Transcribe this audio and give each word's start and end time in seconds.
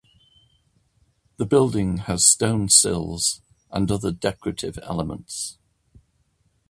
The 1.37 1.45
building 1.45 1.97
has 1.97 2.25
stone 2.25 2.69
sills 2.69 3.39
and 3.69 3.91
other 3.91 4.11
decorative 4.11 4.79
elements. 4.81 5.59